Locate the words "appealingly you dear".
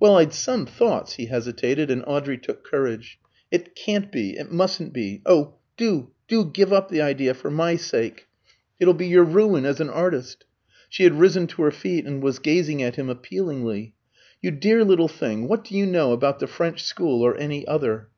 13.10-14.84